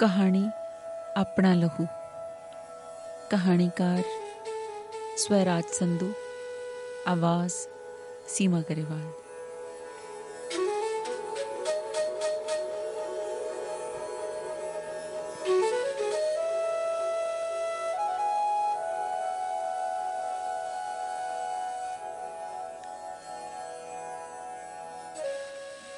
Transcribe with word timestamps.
ਕਹਾਣੀ 0.00 0.50
ਆਪਣਾ 1.16 1.52
ਲਹੂ। 1.54 1.86
ਕਹਾਣੀਕਾਰ 3.30 4.02
ਸਵੈਰਾਜ 5.16 5.64
ਸੰਧੂ, 5.72 6.12
ਆਵਾਜ਼ 7.08 7.54
ਸੀਮਾ 8.28 8.60
ਗਰੇਵਾਲ। 8.70 9.10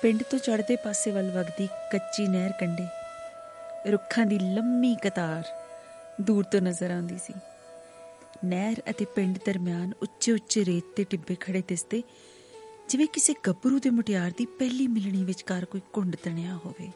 ਪਿੰਡ 0.03 0.23
ਤੋਂ 0.23 0.39
ਚੜ੍ਹਦੇ 0.39 0.77
ਪਾਸੇ 0.77 1.11
ਵੱਲ 1.11 1.31
ਵਗਦੀ 1.31 1.69
ਕੱਚੀ 1.93 2.27
ਨਹਿਰ 2.29 2.53
ਕੰਢੇ 2.53 2.87
ਰੁੱਖਾਂ 3.89 4.27
ਦੀ 4.27 4.39
ਲੰਮੀ 4.39 4.95
ਕਤਾਰ 4.95 5.43
ਦੂਰ 6.21 6.45
ਤੋਂ 6.45 6.61
ਨਜ਼ਰ 6.61 6.91
ਆਉਂਦੀ 6.91 7.19
ਸੀ। 7.19 7.35
ਨਹਿਰ 8.45 8.83
ਅਤੇ 8.91 9.05
ਪਿੰਡ 9.05 9.39
ਦਰਮਿਆਨ 9.47 9.93
ਉੱਚੇ 10.03 10.33
ਉੱਚੇ 10.33 10.65
ਰੇਤ 10.65 10.85
ਤੇ 10.97 11.05
ਟਿੱਬੇ 11.05 11.35
ਖੜੇ 11.35 11.63
ਦਿਸਦੇ, 11.69 12.03
ਜਿਵੇਂ 12.89 13.07
ਕਿਸੇ 13.07 13.35
ਗੱਭਰੂ 13.47 13.79
ਦੇ 13.79 13.91
ਮੁਟਿਆਰ 13.91 14.33
ਦੀ 14.37 14.47
ਪਹਿਲੀ 14.47 14.87
ਮਿਲਣੀ 14.87 15.25
ਵਿਚਕਾਰ 15.25 15.65
ਕੋਈ 15.65 15.81
ਕੁੰਡ 15.93 16.17
ਤਣਿਆ 16.17 16.57
ਹੋਵੇ। 16.57 16.91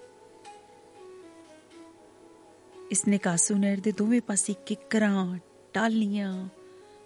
ਇਸ 2.91 3.09
ਨੇ 3.09 3.19
ਕਾਸੂ 3.19 3.55
ਨਹਿਰ 3.55 3.81
ਦੇ 3.81 3.93
ਦੋਵੇਂ 3.93 4.21
ਪਾਸੇ 4.21 4.55
ਕਿਕਰਾਂ 4.67 5.39
ਟਾਲੀਆਂ 5.73 6.49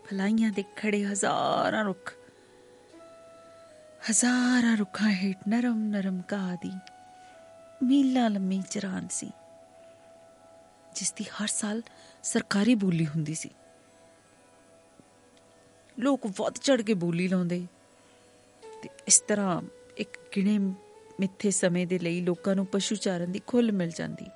ਫਲਾਈਆਂ 0.05 0.53
ਦੇ 0.53 0.65
ਖੜੇ 0.77 1.05
ਹਜ਼ਾਰਾਂ 1.05 1.85
ਰੁੱਖ। 1.85 2.15
ਹਜ਼ਾਰਾਂ 4.11 4.77
ਰੁੱਖਾਂ 4.77 5.11
ਹੇਠ 5.11 5.37
ਨਰਮ 5.49 5.79
ਨਰਮ 5.79 6.23
ਘਾਹ 6.33 6.57
ਦੀ 6.63 6.73
ਮੀਲਾਂ 7.83 8.31
ਲੰਮੀ 8.31 8.63
ਚਰਾਨ 8.71 9.09
ਸੀ। 9.11 9.31
ਜਿਸ 10.95 11.13
ਦੀ 11.13 11.25
ਹਰ 11.25 11.49
ਸਾਲ 11.49 11.83
ਸਰਕਾਰੀ 12.23 12.75
ਬੋਲੀ 12.75 13.07
ਹੁੰਦੀ 13.07 13.35
ਸੀ। 13.35 13.51
ਲੋਕ 15.99 16.27
ਵੱਧ 16.27 16.59
ਚੜ 16.59 16.83
ਕੇ 16.83 16.95
ਬੋਲੀ 16.95 17.29
ਲਾਉਂਦੇ। 17.29 17.67
ਤੇ 18.83 18.89
ਇਸ 19.07 19.21
ਤਰ੍ਹਾਂ 19.21 19.63
ਇੱਕ 19.97 20.19
ਗਿਣੇ 20.37 20.59
ਮਿੱਥੇ 21.21 21.51
ਸਮੇਂ 21.51 21.87
ਦੇ 21.87 21.99
ਲਈ 21.99 22.21
ਲੋਕਾਂ 22.21 22.55
ਨੂੰ 22.55 22.67
ਪਸ਼ੂ 22.67 22.97
ਚਾਰਨ 22.97 23.33
ਦੀ 23.33 23.41
ਖੁੱਲ 23.47 23.73
ਮਿਲ 23.73 23.91
ਜਾਂਦੀ। 23.91 24.27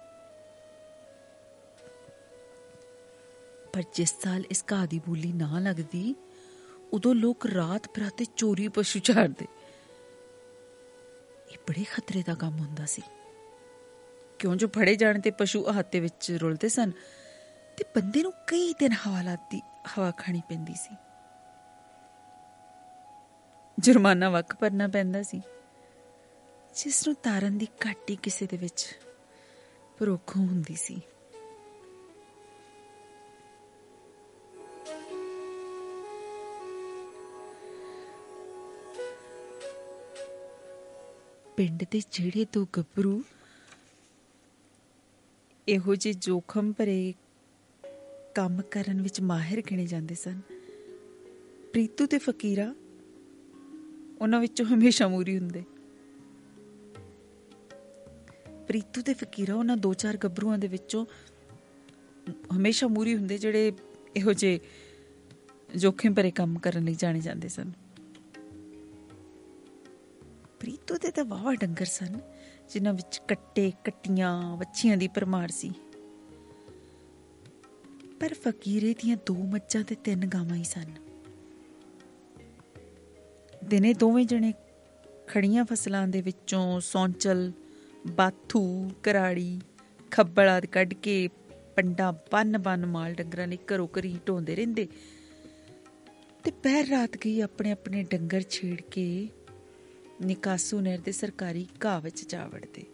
ਪਰ 3.73 3.83
ਜਿਸ 3.95 4.15
ਸਾਲ 4.23 4.45
ਇਸ 4.51 4.65
ਘਾਹ 4.73 4.87
ਦੀ 4.87 4.99
ਬੋਲੀ 4.99 5.33
ਨਾ 5.33 5.59
ਲੱਗਦੀ, 5.59 6.15
ਉਦੋਂ 6.93 7.15
ਲੋਕ 7.15 7.47
ਰਾਤ 7.47 7.89
ਬਰਾਤੇ 7.89 8.25
ਚੋਰੀ 8.37 8.69
ਪਸ਼ੂ 8.69 9.01
ਚਾਰਦੇ। 9.01 9.47
ਇਹ 11.53 11.59
ਬੜੇ 11.59 11.85
ਖਤਰੇ 11.85 12.23
ਦਾ 12.27 12.35
ਕੰਮ 12.35 12.59
ਹੁੰਦਾ 12.59 12.87
ਸੀ। 12.87 13.03
ਕਿਉਂ? 14.43 14.57
ਜੋ 14.57 14.69
ਫੜੇ 14.69 14.95
ਜਾਣ 14.97 15.21
ਤੇ 15.21 15.31
ਪਸ਼ੂ 15.31 15.65
ਆਹਤੇ 15.69 16.01
ਵਿੱਚ 16.01 16.31
ਰੁਲਦੇ 16.41 16.69
ਸਨ 16.69 16.91
ਤੇ 17.77 17.85
ਬੰਦੇ 17.97 18.23
ਨੂੰ 18.23 18.33
ਕਈ 18.47 18.73
ਦਿਨ 18.79 18.93
ਹਵਾਲਾਤ 18.93 19.41
ਦੀ 19.51 19.61
ਹਵਾ 19.89 20.11
ਖਾਣੀ 20.11 20.43
ਪੈਂਦੀ 20.49 20.75
ਸੀ। 20.75 20.97
ਜੁਰਮਾਨਾ 23.79 24.31
ਵਕ 24.31 24.55
ਭਰਨਾ 24.55 24.89
ਪੈਂਦਾ 24.89 25.23
ਸੀ, 25.23 25.41
ਜਿਸ 26.75 27.07
ਨੂੰ 27.07 27.17
ਤਾਰਨ 27.23 27.59
ਦੀ 27.59 27.69
ਘਾਟੀ 27.87 28.17
ਕਿਸੇ 28.17 28.47
ਦੇ 28.47 28.57
ਵਿੱਚ 28.57 28.87
ਪਰੋਖੋਂ 29.99 30.47
ਹੁੰਦੀ 30.47 30.77
ਸੀ। 30.77 31.01
ਪਿੰਡ 41.57 41.85
ਦੇ 41.91 42.01
ਜਿਹੜੇ 42.11 42.47
ਦੋ 42.53 42.67
ਗੱਭਰੂ 42.77 43.23
ਇਹੋ 45.69 45.95
ਜਿਹੇ 45.95 46.15
ਜੋਖਮ 46.15 46.73
ਭਰੇ 46.73 47.15
ਕੰਮ 48.35 48.63
ਕਰਨ 48.63 49.03
ਵਿੱਚ 49.03 49.21
ਮਾਹਿਰ 49.21 49.61
ਗਿਣੇ 49.61 49.87
ਜਾਂਦੇ 49.87 50.15
ਸਨ। 50.15 50.41
ਪ੍ਰੀਤੂ 51.73 52.07
ਤੇ 52.07 52.19
ਫਕੀਰਾ 52.19 52.75
ਉਹਨਾਂ 54.21 54.41
ਵਿੱਚੋਂ 54.41 54.67
ਹਮੇਸ਼ਾ 54.67 55.09
ਮੂਰੀ 55.09 55.39
ਹੁੰਦੇ। 55.39 55.65
ਪ੍ਰੀਤੂ 58.69 59.03
ਤੇ 59.03 59.15
ਫਕੀਰਾ 59.15 59.55
ਉਹਨਾਂ 59.55 59.77
ਦੋ 59.77 59.95
ਚਾਰ 59.95 60.17
ਗੱਭਰੂਆਂ 60.17 60.59
ਦੇ 60.59 60.69
ਵਿੱਚੋਂ 60.69 61.07
ਹਮੇਸ਼ਾ 62.57 62.87
ਮੂਰੀ 62.87 63.17
ਹੁੰਦੇ 63.17 63.39
ਜਿਹੜੇ 63.39 63.73
ਇਹੋ 64.17 64.33
ਜਿਹੇ 64.33 64.61
ਜੋਖਮ 65.77 66.15
ਭਰੇ 66.15 66.31
ਕੰਮ 66.31 66.59
ਕਰਨ 66.59 66.85
ਲਈ 66.85 66.95
ਜਾਣੇ 66.95 67.21
ਜਾਂਦੇ 67.21 67.49
ਸਨ। 67.49 67.73
ਪ੍ਰੀਤੂ 70.61 70.95
ਦੇ 70.95 71.11
ਤਾਂ 71.11 71.25
ਵਾਵਾ 71.25 71.55
ਡੰਗਰ 71.55 71.85
ਸਨ। 71.85 72.21
ਜਿਨ੍ਹਾਂ 72.73 72.95
ਵਿੱਚ 72.95 73.21
ਕੱਟੇ, 73.29 73.73
ਕੱਟੀਆਂ 73.85 74.57
ਵੱਛੀਆਂ 74.57 74.97
ਦੀ 74.97 75.09
ਪਰਮਾਰ 75.09 75.49
ਸੀ। 75.49 75.71
ਪਰ 78.21 78.35
ਫਕੀਰੇ 78.35 78.95
ਦੀਆਂ 78.99 79.17
ਦੋ 79.27 79.35
ਮੱਝਾਂ 79.35 79.85
ਤੇ 79.85 79.95
ਤਿੰਨ 79.95 80.27
ਗਾਵਾਂ 80.27 80.57
ਹੀ 80.57 80.65
ਸਨ। 80.65 80.93
ਦਿਨੇ 83.65 83.95
ਦੋਵੇਂ 83.95 84.27
ਜਣੇ 84.27 84.53
ਖੜੀਆਂ 85.27 85.65
ਫਸਲਾਂ 85.65 86.09
ਦੇ 86.09 86.21
ਵਿੱਚੋਂ 86.21 86.81
ਸੌਂਚਲ, 86.81 87.53
ਬਾਥੂ, 88.11 88.91
ਕਰਾੜੀ, 89.03 89.61
ਖੱਬਲ 90.11 90.49
ਆਦ 90.49 90.67
ਕੱਢ 90.67 90.95
ਕੇ 90.95 91.29
ਪੰਡਾ 91.77 92.11
ਬੰਨ 92.33 92.59
ਬੰਨ 92.59 92.87
ਮਾਲ 92.87 93.15
ਡੰਗਰਾਂ 93.15 93.47
ਨੇ 93.47 93.57
ਘਰੋ 93.57 93.87
ਘਰੀ 93.87 94.19
ਢੋਂਦੇ 94.29 94.57
ਰਹਿੰਦੇ 94.57 94.89
ਤੇ 96.45 96.51
ਪਹਿਰ 96.51 96.89
ਰਾਤ 96.89 97.17
ਗਈ 97.17 97.41
ਆਪਣੇ 97.41 97.73
ਆਪਣੇ 97.73 98.03
ਡੰਗਰ 98.03 98.41
ਛੇੜ 98.41 98.81
ਕੇ 98.81 99.29
ਨਿਕਾਸੂ 100.21 100.81
ਨਹਿਰ 100.81 101.01
ਦੇ 101.01 101.13
ਸਰਕਾਰੀ 101.13 101.69
ਘਾਹ 101.85 102.01
ਵਿੱਚ 102.01 102.29
ਜਾ 102.29 102.47
ਵੜਦੇ। 102.47 102.85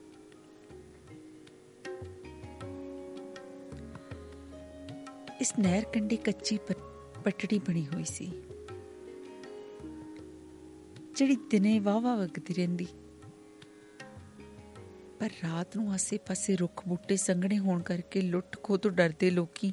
ਇਸ 5.40 5.52
ਨਹਿਰ 5.58 5.84
ਕੰਢੇ 5.84 6.16
ਕੱਚੀ 6.16 6.58
ਪਟੜੀ 7.24 7.58
ਬਣੀ 7.58 7.86
ਹੋਈ 7.86 8.04
ਸੀ। 8.04 8.26
ਜਿਹੜੀ 11.16 11.36
ਦਿਨੇ 11.50 11.78
ਵਾਵਾ 11.78 12.16
ਵਗਦੀ 12.16 12.54
ਰਹਿੰਦੀ। 12.54 12.86
ਪਰ 15.20 15.30
ਰਾਤ 15.42 15.76
ਨੂੰ 15.76 15.92
ਆਸੇ-ਪਾਸੇ 15.92 16.56
ਰੁੱਖ 16.56 16.88
ਬੂਟੇ 16.88 17.16
ਸੰਘਣੇ 17.16 17.58
ਹੋਣ 17.58 17.82
ਕਰਕੇ 17.82 18.20
ਲੁੱਟ 18.20 18.56
ਖੋ 18.62 18.76
ਤੋਂ 18.76 18.90
ਡਰਦੇ 18.90 19.30
ਲੋਕੀ 19.30 19.72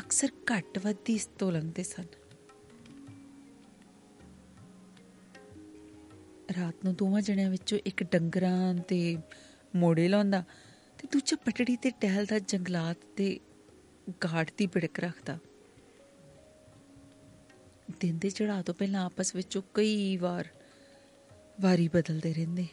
ਅਕਸਰ 0.00 0.28
ਘੱਟ 0.52 0.78
ਵੱਧ 0.78 1.10
ਇਸ 1.10 1.26
ਤੋਂ 1.26 1.52
ਲੰਘਦੇ 1.52 1.82
ਸਨ। 1.82 2.04
ਰਾਤ 6.60 6.74
ਨੂੰ 6.84 6.94
ਦੋਵਾਂ 6.94 7.22
ਜਣਿਆਂ 7.22 7.50
ਵਿੱਚੋਂ 7.50 7.78
ਇੱਕ 7.86 8.02
ਡੰਗਰਾਂ 8.02 8.74
ਤੇ 8.74 9.18
ਮੋੜੇ 9.76 10.08
ਲਾਉਂਦਾ 10.08 10.44
ਤੇ 10.98 11.08
ਦੂਜਾ 11.12 11.36
ਪਟੜੀ 11.36 11.76
ਤੇ 11.76 11.90
ਟਹਿਲਦਾ 11.90 12.38
ਜੰਗਲਾਤ 12.38 12.96
ਤੇ 13.16 13.40
ਗਾੜ 14.24 14.50
ਦੀ 14.56 14.66
ਬਿੜਕ 14.66 15.00
ਰੱਖਦਾ। 15.00 15.38
ਦਿਨ 18.00 18.18
ਦੇ 18.18 18.30
ਚੜਾ 18.30 18.62
ਤੋਂ 18.62 18.74
ਪਹਿਲਾਂ 18.74 19.04
ਆਪਸ 19.04 19.34
ਵਿੱਚੋਂ 19.34 19.62
ਕਈ 19.74 20.16
ਵਾਰ 20.16 20.48
ਵਾਰੀ 21.60 21.88
ਬਦਲਦੇ 21.88 22.34
ਰਹਿੰਦੇ 22.34 22.66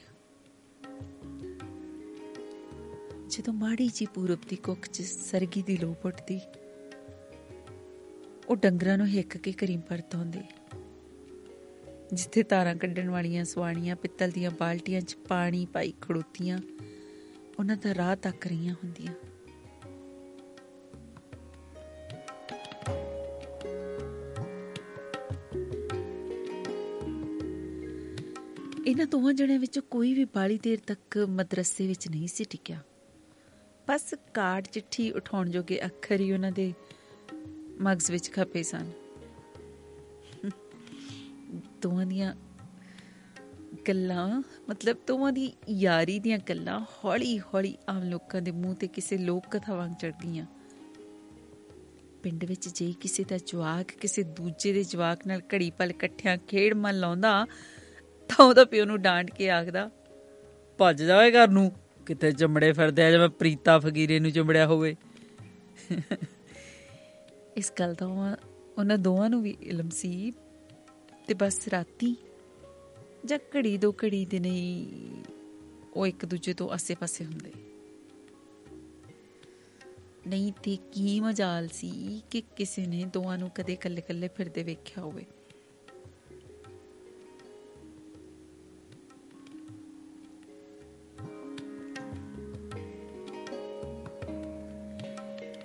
ਜਦੋਂ 3.29 3.53
ਮਾੜੀ 3.53 3.89
ਜੀ 3.93 4.05
ਪੂਰਬ 4.05 4.39
ਦੀ 4.49 4.55
ਕੁੱਖ 4.55 4.87
'ਚ 4.87 5.01
ਸਰਗੀ 5.01 5.61
ਦੀ 5.61 5.77
ਲੋ 5.77 5.93
ਪਟਦੀ 5.93 6.39
ਉਹ 8.49 8.55
ਡੰਗਰਾਂ 8.55 8.97
ਨੂੰ 8.97 9.07
ਹਿੱਕ 9.07 9.37
ਕੇ 9.37 9.51
ਕਰੀਮ 9.51 9.81
ਪਰਤਾਉਂਦੇ 9.81 10.41
ਜਿੱਥੇ 12.13 12.43
ਤਾਰਾਂ 12.43 12.75
ਕੱਢਣ 12.75 13.09
ਵਾਲੀਆਂ, 13.09 13.45
ਸਵਾਣੀਆਂ, 13.45 13.95
ਪਿੱਤਲ 13.95 14.31
ਦੀਆਂ 14.31 14.51
ਬਾਲਟੀਆਂ 14.51 15.01
'ਚ 15.01 15.15
ਪਾਣੀ 15.15 15.65
ਪਾਈ 15.65 15.93
ਖੜੋਤੀਆਂ, 16.01 16.59
ਉਹਨਾਂ 17.59 17.77
ਦਾ 17.77 17.95
ਰਾਹ 17.95 18.15
ਤੱਕ 18.15 18.47
ਰਹੀਆਂ 18.47 18.73
ਹੁੰਦੀਆਂ। 18.73 19.13
ਇਹਨਾਂ 28.87 29.05
ਦੋਵਾਂ 29.05 29.33
ਜਣਿਆਂ 29.33 29.59
ਵਿੱਚੋਂ 29.59 29.83
ਕੋਈ 29.91 30.13
ਵੀ 30.13 30.25
ਬਾਲੀ 30.25 30.59
ਦੇਰ 30.63 30.79
ਤੱਕ 30.87 31.17
ਮਦਰਸੇ 31.17 31.87
ਵਿੱਚ 31.87 32.07
ਨਹੀਂ 32.07 32.27
ਸੀ 32.27 32.43
ਟਿਕਿਆ। 32.43 32.81
ਬਸ 33.87 34.13
ਕਾਰਡ 34.33 34.67
ਚਿੱਠੀ 34.67 35.11
ਉਠਾਉਣ 35.11 35.49
ਜੋਗੇ 35.49 35.85
ਅੱਖਰ 35.85 36.19
ਹੀ 36.19 36.31
ਉਹਨਾਂ 36.31 36.51
ਦੇ 36.51 36.73
ਮਗਜ਼ 37.81 38.11
ਵਿੱਚ 38.11 38.31
ਖਪੇ 38.31 38.63
ਸਨ। 38.63 38.91
ਦੋਵਾਂ 41.81 42.05
ਦੀਆਂ 42.05 42.33
ਗੱਲਾਂ, 43.87 44.41
ਮਤਲਬ 44.69 44.97
ਦੋਵਾਂ 45.07 45.31
ਦੀ 45.31 45.51
ਯਾਰੀ 45.69 46.19
ਦੀਆਂ 46.19 46.37
ਗੱਲਾਂ 46.49 46.79
ਹੌਲੀ 46.79 47.37
ਹੌਲੀ 47.39 47.75
ਆਮ 47.89 48.03
ਲੋਕਾਂ 48.03 48.41
ਦੇ 48.41 48.51
ਮੂੰਹ 48.51 48.75
ਤੇ 48.75 48.87
ਕਿਸੇ 48.87 49.17
ਲੋਕ 49.17 49.45
ਕਥਾ 49.51 49.75
ਵਾਂਗ 49.75 49.91
ਚੜਦੀਆਂ 49.99 50.45
ਪਿੰਡ 52.23 52.45
ਵਿੱਚ 52.45 52.67
ਜੇ 52.69 52.93
ਕਿਸੇ 52.99 53.23
ਦਾ 53.23 53.37
ਜਵਾਕ 53.37 53.91
ਕਿਸੇ 53.91 54.23
ਦੂਜੇ 54.23 54.73
ਦੇ 54.73 54.83
ਜਵਾਕ 54.83 55.25
ਨਾਲ 55.27 55.41
ਘੜੀ 55.53 55.69
ਪਲ 55.69 55.89
ਇਕੱਠਿਆਂ 55.91 56.37
ਖੇਡ 56.47 56.73
ਮਨ 56.73 56.99
ਲਾਉਂਦਾ 56.99 57.45
ਤਾਂ 58.29 58.45
ਉਹਦਾ 58.45 58.65
ਪਿਓ 58.65 58.85
ਨੂੰ 58.85 59.01
ਡਾਂਟ 59.01 59.31
ਕੇ 59.31 59.49
ਆਖਦਾ, 59.49 59.89
ਭੱਜ 60.79 61.03
ਜਾਵੇ 61.03 61.31
ਘਰ 61.31 61.47
ਨੂੰ। 61.47 61.71
ਕਿਤੇ 62.05 62.31
ਚਮੜੇ 62.31 62.71
ਫਿਰਦੇ 62.71 63.03
ਆ, 63.03 63.11
ਜਿਵੇਂ 63.11 63.29
ਪ੍ਰੀਤਾ 63.29 63.77
ਫਕੀਰੇ 63.79 64.19
ਨੂੰ 64.19 64.31
ਚਮੜਿਆ 64.31 64.65
ਹੋਵੇ। 64.67 64.95
ਇਸ 67.57 67.71
ਗੱਲ 67.79 67.93
ਦਾ 67.93 68.05
ਉਹਨਾਂ 68.77 68.97
ਦੋਵਾਂ 68.97 69.29
ਨੂੰ 69.29 69.41
ਵੀ 69.43 69.55
ਇਲਮ 69.61 69.89
ਸੀ 69.89 70.31
ਤੇ 71.27 71.33
ਬਸ 71.33 71.67
ਰਾਤੀ 71.67 72.15
ਜਾਂ 73.25 73.39
ਘੜੀ 73.55 73.77
ਦੋ 73.77 73.91
ਘੜੀ 73.91 74.25
ਦੇ 74.25 74.39
ਨਹੀਂ, 74.39 74.87
ਉਹ 75.93 76.07
ਇੱਕ 76.07 76.25
ਦੂਜੇ 76.25 76.53
ਤੋਂ 76.53 76.69
ਆਸੇ-ਪਾਸੇ 76.69 77.25
ਹੁੰਦੇ। 77.25 77.51
ਨਹੀਂ 80.27 80.53
ਤੇ 80.53 80.77
ਕੀ 80.91 81.19
ਮਜਾਲ 81.19 81.67
ਸੀ 81.67 82.21
ਕਿ 82.31 82.41
ਕਿਸੇ 82.41 82.85
ਨੇ 82.85 83.05
ਦੋਵਾਂ 83.05 83.37
ਨੂੰ 83.37 83.49
ਕਦੇ 83.49 83.73
ਇਕੱਲੇ-ਇਕੱਲੇ 83.73 84.27
ਫਿਰਦੇ 84.27 84.63
ਵੇਖਿਆ 84.63 85.03
ਹੋਵੇ। 85.03 85.25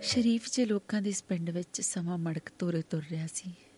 ਸ਼ਰੀਫ 0.03 0.49
ਜੇ 0.53 0.65
ਲੋਕਾਂ 0.65 1.03
ਦੇ 1.03 1.11
ਇਸ 1.11 1.23
ਪਿੰਡ 1.23 1.51
ਵਿੱਚ 1.51 1.81
ਸਮਾਂ 1.81 2.19
ਮੜਕ 2.19 2.51
ਤੋਰੇ 2.59 2.83
ਤੁਰ 2.83 3.03
ਰਿਹਾ 3.11 3.27
ਸੀ 3.27 3.51
ਕਿ 3.51 3.70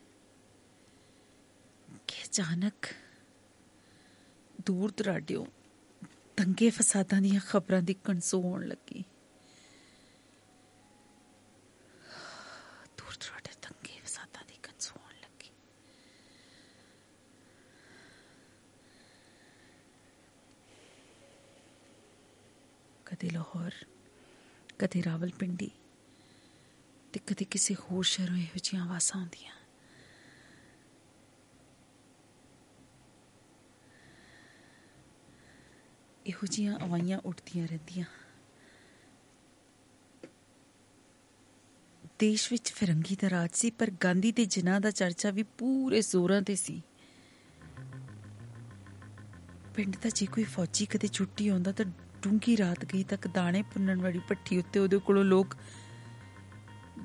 ਅਚਾਨਕ 2.32 2.87
ਦੂਰ 4.67 4.93
ਦਰਾਡਿਓ 4.96 5.46
ਦੰਗੇ 6.37 6.70
ਫਸਾਦਾਂ 6.70 7.20
ਦੀਆਂ 7.23 7.40
ਖਬਰਾਂ 7.49 7.81
ਦੀ 7.82 7.94
ਕਣਸੋ 7.94 8.40
ਹੋਣ 8.40 8.64
ਲੱਗੀ। 8.69 9.02
ਦੂਰ 12.99 13.17
ਦਰਾਡੇ 13.20 13.52
ਦੰਗੇ 13.62 14.00
ਫਸਾਦਾਂ 14.05 14.44
ਦੀ 14.49 14.56
ਕਣਸੋ 14.62 14.96
ਹੋਣ 14.96 15.14
ਲੱਗੀ। 15.20 15.50
ਕਦੇ 23.06 23.31
ਲਾਹੌਰ, 23.31 23.73
ਕਦੇ 24.78 25.02
ਰਾਵਲਪਿੰਡੀ 25.02 25.70
ਤੇ 27.12 27.20
ਕਦੇ 27.26 27.44
ਕਿਸੇ 27.44 27.75
ਹੋਰ 27.75 28.05
ਸ਼ਹਿਰੋਂ 28.05 28.37
ਇਹੋ 28.37 28.58
ਜਿਹੀਆਂ 28.58 28.85
ਆਵਾਜ਼ਾਂ 28.85 29.20
ਆਉਂਦੀਆਂ। 29.20 29.62
ਇਹੋ 36.42 36.46
ਜੀਆਂ 36.46 36.74
ਆਵਾਜ਼ਾਂ 36.74 37.18
ਉੱਠਦੀਆਂ 37.24 37.66
ਰਹਿੰਦੀਆਂ। 37.68 38.04
ਦੇਸ਼ 42.18 42.52
ਵਿੱਚ 42.52 42.72
ਫਿਰੰਗੀ 42.72 43.16
ਦਾ 43.22 43.30
ਰਾਜ 43.30 43.50
ਸੀ, 43.54 43.70
ਪਰ 43.70 43.90
ਗਾਂਧੀ 43.90 44.32
ਦੇ 44.32 44.44
ਜਿਨ੍ਹਾਂ 44.44 44.80
ਦਾ 44.80 44.90
ਚਰਚਾ 44.90 45.30
ਵੀ 45.30 45.42
ਪੂਰੇ 45.42 46.00
ਜ਼ੋਰਾਂ 46.00 46.42
ਤੇ 46.42 46.54
ਸੀ। 46.54 46.82
ਪਿੰਡ 49.74 49.96
ਦਾ 49.96 50.08
ਜੇ 50.08 50.26
ਕੋਈ 50.26 50.44
ਫੌਜੀ 50.44 50.86
ਕਦੇ 50.86 51.08
ਛੁੱਟੀ 51.08 51.48
ਆਉਂਦਾ 51.48 51.72
ਤਾਂ 51.72 51.84
ਡੂੰਗੀ 52.22 52.56
ਰਾਤ 52.56 52.84
ਗਈ 52.84 53.02
ਤੱਕ 53.04 53.28
ਦਾਣੇ 53.28 53.62
ਪੁੰਨਣ 53.62 54.00
ਵਾਲੀ 54.00 54.18
ਪੱਠੀ 54.18 54.58
ਉੱਤੇ 54.58 54.80
ਉਹਦੇ 54.80 54.98
ਕੋਲੋਂ 54.98 55.24
ਲੋਕ 55.24 55.56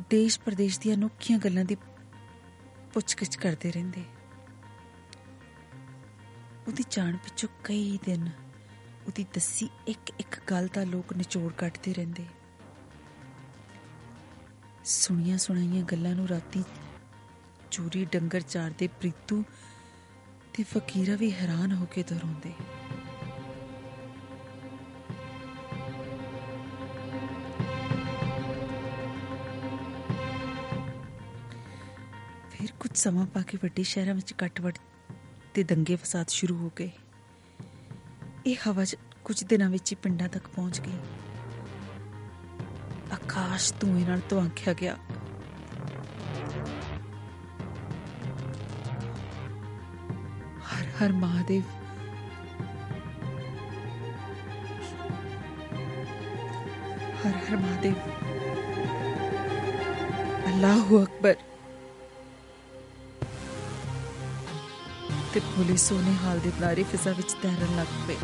ਦੇਸ਼ 0.10 0.40
ਪ੍ਰਦੇਸ਼ 0.40 0.80
ਦੀਆਂ 0.80 0.96
ਅਨੋਖੀਆਂ 0.96 1.40
ਗੱਲਾਂ 1.40 1.66
ਦੀ 1.66 1.76
ਪੁੱਛਗਿੱਛ 2.94 3.38
ਕਰਦੇ 3.38 3.72
ਰਹਿੰਦੇ। 3.72 4.04
ਉਹਦੀ 6.68 6.84
ਜਾਣ 6.92 7.18
ਪਿੱਛੋਂ 7.18 7.50
ਕਈ 7.64 8.00
ਦਿਨ 8.06 8.30
ਉਹਦੀ 9.08 9.24
ਦੱਸੀ 9.34 9.70
ਇੱਕ 9.88 10.10
ਇੱਕ 10.20 10.40
ਗੱਲ 10.52 10.68
ਦਾ 10.74 10.84
ਲੋਕ 10.84 11.14
ਨਿਚੋੜ 11.14 11.52
ਕੱਢਦੇ 11.54 11.94
ਰਹਿੰਦੇ। 11.94 12.26
ਸੁਣੀਆਂ 14.86 15.38
ਸੁਣਾਈਆਂ 15.38 15.84
ਗੱਲਾਂ 15.84 16.14
ਨੂੰ 16.16 16.28
ਰਾਤੀ 16.28 16.64
ਚੋਰੀ 17.72 18.04
ਡੰਗਰ 18.06 18.42
ਚਾਰਦੇ 18.42 18.88
ਪ੍ਰੀਤੂ 19.00 19.44
ਤੇ 20.54 20.64
ਫਕੀਰਾ 20.64 21.16
ਵੀ 21.16 21.32
ਹੈਰਾਨ 21.32 21.72
ਹੋ 21.72 21.86
ਕੇ 21.86 22.04
ਦਰੋਂਦੇ 22.04 22.52
ਫਿਰ 32.52 32.72
ਕੁਝ 32.80 32.92
ਸਮਾਂ 32.98 33.26
ਪਾ 33.26 33.42
ਕੇ 33.42 33.58
ਵੱਡੇ 33.64 33.84
ਸ਼ਹਿਰਾਂ 33.84 34.16
ਵਿੱਚ 34.16 34.34
ਕੱਟਵਟ 34.34 34.80
ਤੇ 35.54 35.64
ਦੰਗੇ 35.64 35.96
ਫਸਾਦ 35.96 36.30
ਸ਼ੁਰੂ 36.30 36.58
ਹੋ 36.58 36.72
ਗਏ। 36.80 36.92
ਇਹ 38.48 38.56
ਹਵਾ 38.68 38.84
ਕੁਝ 39.24 39.44
ਦਿਨਾਂ 39.44 39.70
ਵਿੱਚ 39.70 39.92
ਹੀ 39.92 39.98
ਪਿੰਡਾਂ 40.04 40.28
ਤੱਕ 40.30 40.48
ਪਹੁੰਚ 40.48 40.82
ਗਈ। 40.82 40.98
ਆਕਾਸ਼ 43.14 43.74
ਧੂਏ 43.80 44.06
ਨਾਲ 44.06 44.22
ਧਵਾਂਕਿਆ 44.30 44.74
ਗਿਆ। 44.74 44.96
ਹਰ 50.60 50.86
ਹਰ 51.00 51.12
ਮਹਾਦੇਵ 51.14 51.64
ਹਰ 57.26 57.34
ਹਰ 57.34 57.58
ਮਹਾਦੇਵ। 57.58 57.96
ਅੱਲਾਹੁ 60.48 61.04
ਅਕਬਰ। 61.04 61.36
ਤੇ 65.38 65.42
ਪੁਲਿਸ 65.56 65.92
ਉਹਨੇ 65.92 66.14
ਹਾਲ 66.24 66.40
ਦੇ 66.40 66.52
ਨਾਰੇ 66.62 66.84
ਫਿਜ਼ਾ 66.84 67.12
ਵਿੱਚ 67.12 67.34
ਤੈਰਨ 67.42 67.76
ਲੱਗ 67.78 67.92
ਪਏ। 68.08 68.16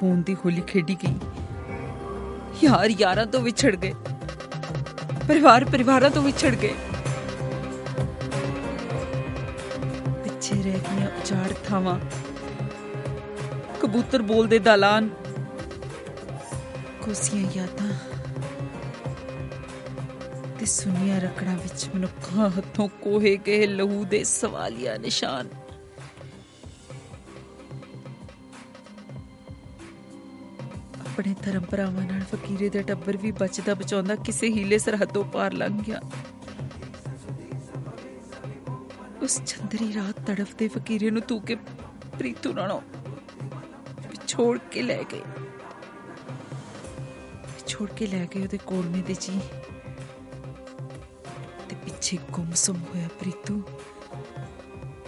ਖੂਨ 0.00 0.22
ਦੀ 0.22 0.34
ਹੋਲੀ 0.34 0.60
ਖੇਡੀ 0.60 0.96
ਗਈ। 1.02 1.14
ਯਾਰ 2.64 2.90
ਯਾਰਾਂ 2.98 3.26
ਤੋਂ 3.26 3.40
ਵਿਛੜ 3.40 3.76
ਗਏ। 3.76 3.94
ਪਰਿਵਾਰ 5.28 5.64
ਪਰਿਵਾਰਾਂ 5.64 6.10
ਤੋਂ 6.10 6.22
ਵਿਛੜ 6.22 6.54
ਗਏ। 6.54 6.74
ਪਿੱਛੇ 10.24 10.62
ਰਹਿ 10.62 10.72
ਗਈਆਂ 10.72 11.08
ਉਜਾੜ 11.08 11.52
ਥਾਵਾਂ। 11.68 12.00
ਕਬੂਤਰ 13.80 14.22
ਬੋਲਦੇ 14.22 14.58
ਦਾਲਾਨ। 14.58 15.08
ਕੋਸੀਆਂ 17.02 17.50
ਯਾਦਾਂ। 17.54 17.92
ਤੇ 20.60 20.66
ਸੁਨੀਆਂ 20.66 21.20
ਰਕੜਾਂ 21.20 21.56
ਵਿੱਚ 21.56 21.88
ਮਨੁੱਖਾਂ 21.94 22.50
ਹੱਥੋਂ 22.50 22.88
ਕੋਹੇ 22.88 23.36
ਗਏ 23.46 23.66
ਲਹੂ 23.66 24.04
ਦੇ 24.04 24.24
ਸਵਾਲੀਆ 24.24 24.96
ਨਿਸ਼ਾਨ। 24.96 25.48
ਆਪਣੇ 31.20 31.34
ਧਰਮ 31.42 31.62
ਭਰਾਵਾਂ 31.62 32.02
ਨਾਲ 32.02 32.20
ਫਕੀਰੇ 32.20 32.68
ਦਾ 32.68 32.82
ਟੱਬਰ 32.82 33.16
ਵੀ 33.16 33.30
ਬਚਦਾ 33.30 33.74
ਬਚਾਉਂਦਾ 33.74 34.14
ਕਿਸੇ 34.16 34.48
ਹੀਲੇ 34.48 34.78
ਸਰਹੱਦੋਂ 34.78 35.24
ਪਾਰ 35.24 35.52
ਲੰਘ 35.52 35.82
ਗਿਆ। 35.82 36.00
ਉਸ 39.22 39.40
ਚੰਦਰੀ 39.46 39.92
ਰਾਤ 39.94 40.20
ਤੜਫਦੇ 40.26 40.68
ਫਕੀਰੇ 40.68 41.10
ਨੂੰ 41.10 41.22
ਤੂੰ 41.22 41.40
ਕੇ 41.42 41.54
ਪ੍ਰੀਤੂ 42.18 42.52
ਨਾਲੋਂ 42.52 42.80
ਵਿਛੋੜ 44.10 44.58
ਕੇ 44.70 44.82
ਲੈ 44.82 45.02
ਗਏ। 45.12 45.22
ਵਿਛੋੜ 47.46 47.90
ਕੇ 47.90 48.06
ਲੈ 48.06 48.26
ਗਏ 48.34 48.42
ਉਹਦੇ 48.42 48.58
ਕੋਲਮੇ 48.58 49.02
ਦੇ 49.02 49.14
ਜੀ। 49.20 49.40
ਤੇ 51.68 51.76
ਪਿੱਛੇ 51.76 52.18
ਗੁੰਮਸੁੰਮ 52.32 52.82
ਹੋਇਆ 52.94 53.08
ਪ੍ਰੀਤੂ। 53.08 53.62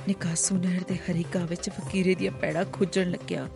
ਨਿਕਾਸੂ 0.09 0.59
ਨਹਿਰ 0.59 0.85
ਦੇ 0.89 0.99
ਹਰੀਕਾ 1.11 1.45
ਵਿੱਚ 1.45 1.71
ਫਕੀਰੇ 1.71 2.15
ਦੀਆਂ 2.15 2.33
ਪੈੜਾਂ 2.33 2.65
ਖੁੱਜਣ 2.65 3.11
ਲੱਗਿਆ। 3.11 3.49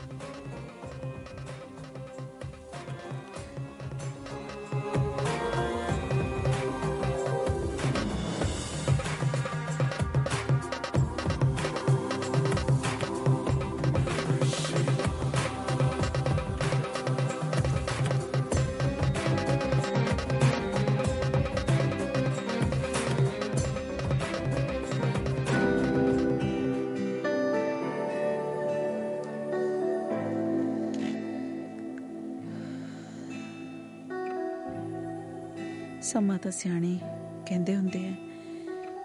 ਸਮਾਂ 36.07 36.39
ਤਾਂ 36.39 36.51
ਸਿਆਣੇ 36.53 36.99
ਕਹਿੰਦੇ 37.47 37.77
ਹੁੰਦੇ 37.77 38.09
ਆ 38.09 38.13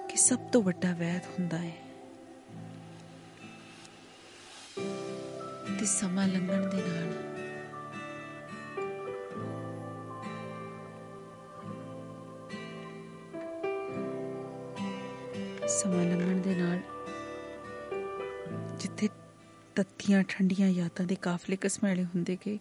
ਕਿ 0.08 0.18
ਸਭ 0.18 0.40
ਤੋਂ 0.40 0.62
ਵੱਡਾ 0.64 0.94
ਵੈਦ 0.94 1.22
ਹੁੰਦਾ 1.26 1.58
ਹੈ 1.58 1.76
ਤੇ 5.80 5.86
ਸਮਾਂ 5.86 6.28
ਲੰਘਣ 6.28 6.70
ਦੇ 6.70 6.78
ਨਾਲ 6.78 7.10
ਸਮਾਂ 15.68 16.06
ਲੰਘਣ 16.06 16.42
ਦੇ 16.42 16.56
ਨਾਲ 16.56 16.80
ਜਿੱਥੇ 18.80 19.10
ਤੱਤੀਆਂ, 19.76 20.24
ਠੰਡੀਆਂ 20.28 20.68
ਯਾਦਾਂ 20.68 21.06
ਦੇ 21.06 21.16
ਕਾਫਲੇ 21.16 21.56
ਕਸਮੈਲੇ 21.56 22.04
ਹੁੰਦੇ 22.04 22.38
ਗਏ 22.46 22.60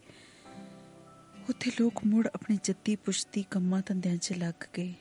ਉੱਥੇ 1.51 1.71
ਲੋਕ 1.81 2.05
ਮੁੜ 2.07 2.27
ਆਪਣੇ 2.27 2.59
ਜੱਦੀ 2.65 2.97
ਪੁਸ਼ਤੀ 2.97 3.43
ਕੰਮਾਂ 3.43 3.83
ਧੰਦਿਆਂ 3.87 4.17
'ਚ 4.17 4.33
ਲੱਗ 4.33 4.65
ਗਏ। 4.77 4.95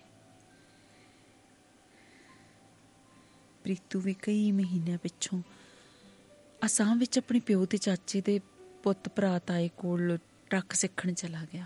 ਪ੍ਰੀਤੂ 3.64 4.00
ਵੀ 4.00 4.14
ਕਈ 4.14 4.52
ਮਹੀਨਿਆਂ 4.52 4.98
ਪਿੱਛੋਂ 4.98 5.42
ਅਸਾਮ 6.66 7.00
ਵਿੱਚ 7.00 7.18
ਆਪਣੇ 7.18 7.40
ਪਿਓ 7.40 7.66
ਤੇ 7.66 7.78
ਚਾਚੇ 7.78 8.22
ਦੇ 8.22 8.40
ਪੁੱਤ 8.84 9.10
ਭਰਾ 9.10 9.40
ਤਾਏ 9.40 9.70
ਕੋਲ 9.78 10.18
ਟਰੱਕ 10.50 10.74
ਸਿੱਖਣ 10.74 11.14
ਚਲਾ 11.14 11.46
ਗਿਆ। 11.54 11.66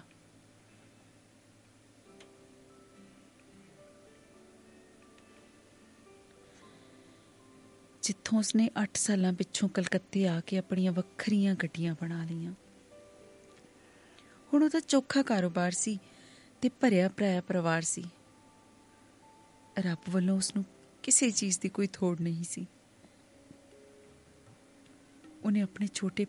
ਜਿੱਥੋਂ 8.03 8.39
ਉਸਨੇ 8.39 8.69
8 8.83 8.87
ਸਾਲਾਂ 8.95 9.33
ਪਿੱਛੋਂ 9.33 9.69
ਕਲਕੱਤੇ 9.69 10.27
ਆ 10.27 10.39
ਕੇ 10.39 10.57
ਆਪਣੀਆਂ 10.57 10.91
ਵੱਖਰੀਆਂ 10.91 11.55
ਗੱਡੀਆਂ 11.55 11.95
ਬਣਾ 12.01 12.23
ਲਈਆਂ। 12.25 12.53
ਹੁਣ 14.53 14.63
ਉਹਦਾ 14.63 14.79
ਚੋਖਾ 14.79 15.21
ਕਾਰੋਬਾਰ 15.21 15.71
ਸੀ 15.71 15.99
ਤੇ 16.61 16.69
ਭਰਿਆ 16.69 17.09
ਭਰਾਇਆ 17.09 17.41
ਪਰਿਵਾਰ 17.41 17.81
ਸੀ। 17.81 18.03
ਰੱਬ 19.79 20.09
ਵੱਲੋਂ 20.09 20.37
ਉਸ 20.37 20.55
ਨੂੰ 20.55 20.65
ਕਿਸੇ 21.03 21.31
ਚੀਜ਼ 21.31 21.59
ਦੀ 21.59 21.69
ਕੋਈ 21.69 21.87
ਥੋੜ 21.93 22.19
ਨਹੀਂ 22.21 22.43
ਸੀ। 22.43 22.65
ਉਹਨੇ 25.43 25.61
ਆਪਣੇ 25.61 25.87
ਛੋਟੇ 25.93 26.25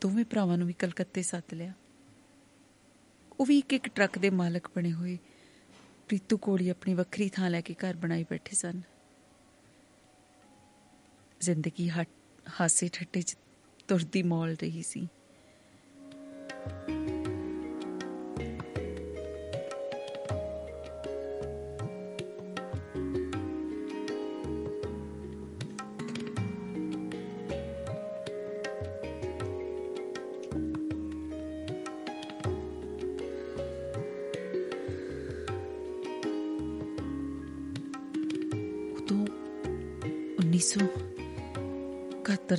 ਦੋਵੇਂ 0.00 0.24
ਭਰਾਵਾਂ 0.24 0.58
ਨੂੰ 0.58 0.66
ਵੀ 0.66 0.72
ਕਲਕੱਤੇ 0.72 1.22
ਸੱਦ 1.22 1.54
ਲਿਆ। 1.54 1.72
ਉਹ 3.40 3.46
ਵੀ 3.46 3.58
ਇੱਕ 3.58 3.72
ਇੱਕ 3.72 3.88
ਟਰੱਕ 3.88 4.18
ਦੇ 4.18 4.30
ਮਾਲਕ 4.30 4.68
ਬਣੇ 4.76 4.92
ਹੋਏ। 4.92 5.18
ਪ੍ਰੀਤੂ 6.08 6.36
ਕੋਲੀ 6.36 6.68
ਆਪਣੀ 6.68 6.94
ਵੱਖਰੀ 6.94 7.28
ਥਾਂ 7.28 7.50
ਲੈ 7.50 7.60
ਕੇ 7.60 7.74
ਘਰ 7.74 7.96
ਬਣਾਈ 7.96 8.24
ਬੈਠੇ 8.30 8.56
ਸਨ। 8.56 8.80
ਜ਼ਿੰਦਗੀ 11.40 11.90
ਹਾਸੇ 12.60 12.88
ਠੱਟੇ 12.92 13.22
ਚ 13.22 13.36
ਤੁਰਦੀ 13.88 14.22
ਮੌਲ 14.22 14.54
ਰਹੀ 14.54 14.82
ਸੀ। 14.82 15.08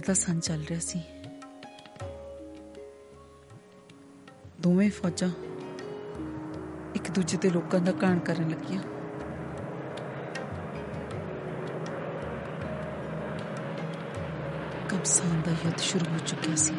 1971 0.08 0.14
ਦਾ 0.14 0.14
ਸੰਨ 0.14 0.40
ਚੱਲ 0.40 0.64
ਰਿਹਾ 0.64 0.80
ਸੀ 0.80 1.00
ਦੋਵੇਂ 4.62 4.92
ਫੌਜਾਂ 4.92 5.30
ਇੱਕ 6.96 7.12
ਦੂਜੇ 7.12 7.38
ਤੇ 7.38 7.50
ਲੋਕਾਂ 7.50 7.80
ਦਾ 7.80 7.92
ਕਾਣ 7.92 8.20
ਕਰਨ 8.20 8.50
ਲੱਗੀਆਂ 8.50 8.82
ਕਬਸਾਨ 14.90 15.42
ਦਾ 15.42 15.52
ਯੁੱਧ 15.52 15.78
ਸ਼ੁਰੂ 15.78 16.06
ਹੋ 16.14 16.18
ਚੁੱਕਿਆ 16.18 16.56
ਸੀ 16.56 16.74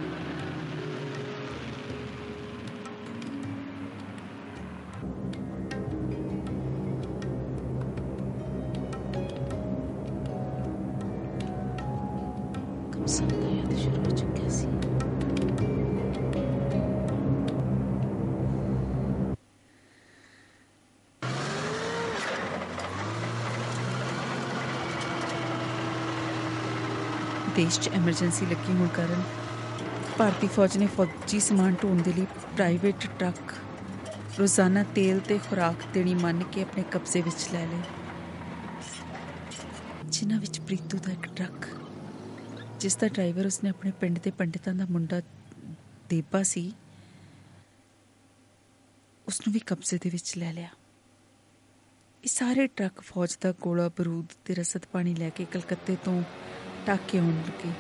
ਦੇਸ਼ 27.59 27.79
'ਚ 27.81 27.89
ਐਮਰਜੈਂਸੀ 27.89 28.47
ਲੱਗੀ 28.47 28.73
ਹੋਣ 28.73 28.89
ਕਾਰਨ 28.89 29.23
ਭਾਰਤੀ 30.19 30.47
ਫੌਜ 30.47 30.77
ਨੇ 30.79 30.87
ਫੌਜੀ 30.87 31.41
ਸਮਾਨ 31.41 31.75
ਢੋਣ 31.83 32.03
ਦੇ 32.03 32.13
ਲਈ 32.13 32.27
ਪ੍ਰਾਈਵੇਟ 32.55 33.07
ਟਰੱਕ 33.19 33.55
ਰੋਜ਼ਾਨਾ 34.39 34.83
ਤੇਲ 34.95 35.21
ਤੇ 35.21 35.39
ਖੁਰਾਕ 35.39 35.77
ਦੇਣੀ 35.95 36.15
ਮੰਨ 36.15 36.43
ਕੇ 36.43 36.63
ਆਪਣੇ 36.63 36.85
ਕਬਜ਼ੇ 36.91 37.21
ਵਿੱਚ 37.21 37.49
ਲੈ 37.53 37.67
ਲਏ। 37.67 37.81
ਜਿਨ੍ਹਾਂ 40.05 40.41
ਵਿੱਚ 40.41 40.61
ਪ੍ਰੀਤੂ 40.61 40.99
ਦਾ 40.99 41.13
ਇੱਕ 41.13 41.27
ਟਰੱਕ 41.27 41.67
ਜਿਸ 42.81 42.97
ਦਾ 42.97 43.09
ਡਰਾਈਵਰ 43.09 43.47
ਉਸਨੇ 43.47 43.71
ਆਪਣੇ 43.71 43.91
ਪਿੰਡ 43.91 44.19
ਦੇ 44.19 44.31
ਪੰਡਿਤਾਂ 44.31 44.75
ਦਾ 44.75 44.87
ਮੁੰਡਾ 44.91 45.21
ਦੇਬਾ 46.09 46.43
ਸੀ 46.43 46.73
ਉਸ 49.27 49.41
ਨੂੰ 49.41 49.53
ਵੀ 49.55 49.61
ਕਬਜ਼ੇ 49.67 49.99
ਦੇ 49.99 50.11
ਵਿੱਚ 50.11 50.37
ਲੈ 50.39 50.53
ਲਿਆ। 50.53 50.69
ਇਹ 52.25 52.29
ਸਾਰੇ 52.29 52.67
ਟਰੱਕ 52.67 53.01
ਫੌਜ 53.01 53.37
ਦਾ 53.41 53.53
ਗੋਲਾ 53.61 53.89
ਬਰੂਦ 53.89 54.27
ਤੇ 54.45 54.55
ਰਸਦ 54.55 54.85
ਪਾਣੀ 54.93 55.15
ਲੈ 55.15 55.31
ਕੇ 55.31 55.45
ਕਲਕੱਤੇ 55.45 55.97
ਤੋਂ 56.05 56.23
ਟਾਕੇ 56.89 57.19
ਆਉਣ 57.19 57.35
ਲੱਗੇ। 57.47 57.71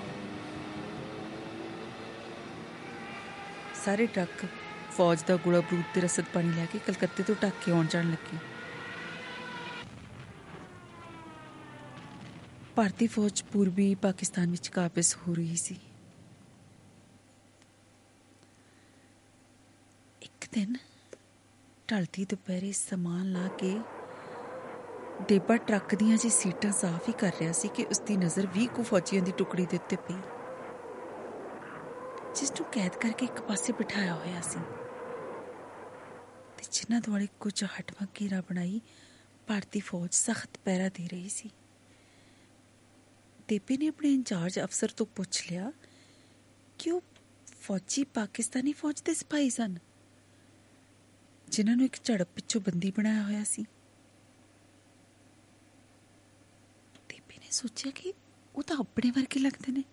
ਸਾਰੇ 3.84 4.06
ਟਰੱਕ 4.06 4.44
ਫੌਜ 4.92 5.22
ਦਾ 5.22 5.36
ਗੋਲਾ 5.36 5.60
ਬਰੂਦ 5.60 5.84
ਤੇ 5.94 6.00
ਰਸਦ 6.00 6.24
ਪਾਣੀ 6.34 6.52
ਲੈ 6.52 6.66
ਕੇ 6.66 6.78
ਕਲਕੱਤੇ 6.78 7.22
ਤੋਂ 7.22 7.34
ਟਾਕੇ 7.40 7.70
ਆਉਣ 7.72 7.86
ਜਾਣ 7.86 8.10
ਲੱਗੇ। 8.10 8.38
ਭਾਰਤੀ 12.76 13.06
ਫੌਜ 13.06 13.42
ਪੂਰਬੀ 13.42 13.94
ਪਾਕਿਸਤਾਨ 13.94 14.50
ਵਿੱਚ 14.50 14.68
ਕਾਬਜ਼ 14.68 15.14
ਹੋ 15.16 15.34
ਰਹੀ 15.34 15.56
ਸੀ। 15.56 15.76
ਇੱਕ 20.22 20.48
ਦਿਨ 20.52 20.76
ਢਲਦੀ 21.90 22.24
ਦੁਪਹਿਰੇ 22.24 22.72
ਸਮਾਨ 22.72 23.32
ਲਾ 23.32 23.48
ਕੇ 23.58 23.78
ਦੇਬਾ 25.26 25.56
ਟਰੱਕ 25.56 25.94
ਦੀਆਂ 25.94 26.16
ਜੀ 26.16 26.28
ਸੀਟਾਂ 26.28 26.72
ਸਾਫ਼ 26.72 27.08
ਹੀ 27.08 27.12
ਕਰ 27.12 27.32
ਰਿਹਾ 27.40 27.52
ਸੀ 27.52 27.68
ਕਿ 27.68 27.84
ਉਸ 27.84 28.00
ਦੀ 28.00 28.16
ਨਜ਼ਰ 28.16 28.46
20 28.56 28.66
ਕੁ 28.66 28.82
ਫੌਜੀਆਂ 28.82 29.22
ਦੀ 29.22 29.32
ਟੁਕੜੀ 29.32 29.66
ਦੇ 29.66 29.76
ਉੱਤੇ 29.76 29.96
ਪਈ। 29.96 30.14
ਜਿਸ 32.34 32.50
ਨੂੰ 32.50 32.64
ਕੈਦ 32.72 32.96
ਕਰਕੇ 32.96 33.26
ਇੱਕ 33.26 33.40
ਪਾਸੇ 33.40 33.72
ਬਿਠਾਇਆ 33.72 34.14
ਹੋਇਆ 34.14 34.40
ਸੀ। 34.40 34.58
ਤੇ 36.58 36.64
ਜਿਨ੍ਹਾਂ 36.70 37.00
ਦੁਆਲੇ 37.00 37.28
ਕੁਝ 37.40 37.64
ਹਟਵਾ 37.64 38.06
ਘੇਰਾ 38.20 38.40
ਬਣਾਈ, 38.40 38.80
ਭਾਰਤੀ 39.46 39.80
ਫੌਜ 39.80 40.14
ਸਖਤ 40.14 40.58
ਪਹਿਰਾ 40.64 40.88
ਦੇ 40.88 41.08
ਰਹੀ 41.08 41.28
ਸੀ। 41.28 41.50
ਦੇਬੇ 43.48 43.76
ਨੇ 43.76 43.88
ਆਪਣੇ 43.88 44.14
ਇੰਚਾਰਜ 44.14 44.60
ਅਫਸਰ 44.60 44.88
ਤੋਂ 44.88 45.06
ਪੁੱਛ 45.06 45.50
ਲਿਆ 45.50 45.72
ਕਿ 46.78 46.90
ਉਹ 46.90 47.02
ਫੌਜੀ 47.60 48.04
ਪਾਕਿਸਤਾਨੀ 48.04 48.72
ਫੌਜ 48.72 49.02
ਦੇ 49.02 49.14
ਸਿਪਾਹੀ 49.14 49.50
ਸਨ, 49.50 49.75
ਜਿਨ੍ਹਾਂ 51.48 51.76
ਨੂੰ 51.76 51.87
ਇੱਕ 51.87 51.96
ਝੜਪ 52.04 52.28
ਪਿੱਛੋਂ 52.34 52.60
ਬੰਦੀ 52.60 52.90
ਬਣਾਇਆ 52.90 53.22
ਹੋਇਆ 53.22 53.44
ਸੀ। 53.44 53.64
ਦੇਬੇ 57.48 57.68
ਨੇ 57.68 57.68
ਸੋਚਿਆ 57.68 57.92
ਕਿ 57.92 58.14
ਉਹ 58.56 58.62
ਤਾਂ 58.62 58.76
ਆਪਣੇ 58.76 59.10
ਵਰਗੇ 59.10 59.40
ਲੱਗਦੇ 59.40 59.72
ਨੇ। 59.72 59.84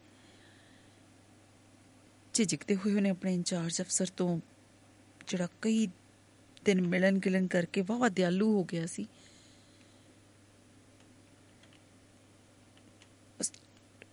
ਝਿਜਕਦੇ 2.34 2.76
ਹੋਏ 2.76 2.96
ਉਹਨੇ 2.96 3.10
ਆਪਣੇ 3.10 3.34
ਇੰਚਾਰਜ 3.34 3.82
ਅਫਸਰ 3.82 4.06
ਤੋਂ 4.06 4.40
ਜਿਹੜਾ 5.28 5.48
ਕਈ 5.62 5.88
ਦਿਨ 6.66 6.82
ਮਿਲਣ 6.88 7.20
ਗਿਲਣ 7.20 7.48
ਕਰਕੇ 7.48 7.82
ਵਾਵਾ 7.82 8.10
ਦਿਆਲੂ 8.10 8.54
ਹੋ 8.54 8.64
ਗਿਆ 8.64 8.86
ਸੀ। 8.86 9.08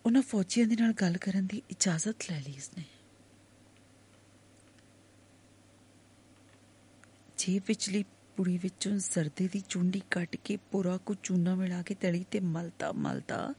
ਉਹਨਾਂ 0.06 0.22
ਫੌਜੀਆਂ 0.22 0.66
ਦੇ 0.66 0.76
ਨਾਲ 0.76 0.92
ਗੱਲ 0.92 1.16
ਕਰਨ 1.16 1.46
ਦੀ 1.46 1.62
ਇਜਾਜ਼ਤ 1.70 2.30
ਲੈ 2.30 2.40
ਲਈ 2.40 2.56
ਉਸਨੇ। 2.56 2.84
ਜੇਬ 7.38 7.62
ਵਿਚਲੀ 7.66 8.04
ਪੁੜੀ 8.36 8.58
ਵਿੱਚੋਂ 8.58 8.92
ਜ਼ਰਦੇ 8.92 9.48
ਦੀ 9.52 9.62
ਚੁੰਡੀ 9.68 10.02
ਕੱਟ 10.10 10.36
ਕੇ 10.36 10.56
ਪੂਰਾ 10.56 10.96
ਕੁ 10.96 11.14
ਚੂਨਾ 11.22 11.54
ਮਿਲਾ 11.54 11.82
ਕੇ 11.82 11.94
ਤਲੀ 11.94 12.24
ਤੇ 12.30 12.40
ਮਲਦਾ 12.40 12.92
ਮਲਦਾ 12.92 13.54